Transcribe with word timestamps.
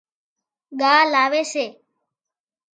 ڳاهَ 0.79 0.99
لاوي 1.13 1.43
سي 1.51 1.65